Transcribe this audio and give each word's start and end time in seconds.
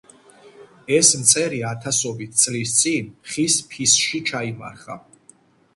ეს 0.99 1.11
მწერი 1.23 1.59
ათასობით 1.73 2.41
წლის 2.45 2.73
წინ 2.81 3.13
ხის 3.33 3.61
ფისში 3.75 4.25
ჩაიმარხა. 4.33 4.99